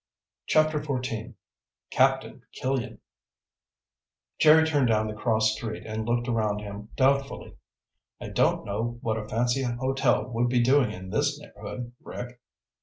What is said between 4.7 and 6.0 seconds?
down the cross street